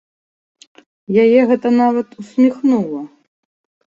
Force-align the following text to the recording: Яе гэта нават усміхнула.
Яе 1.23 1.41
гэта 1.51 1.67
нават 1.81 2.07
усміхнула. 2.23 3.01